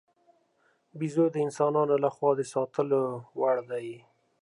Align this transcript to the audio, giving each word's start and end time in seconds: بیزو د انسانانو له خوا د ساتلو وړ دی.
بیزو 0.99 1.25
د 1.31 1.35
انسانانو 1.45 1.95
له 2.03 2.09
خوا 2.15 2.31
د 2.37 2.41
ساتلو 2.53 3.01
وړ 3.39 3.57
دی. 3.71 3.89